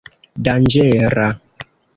[0.47, 1.29] danĝera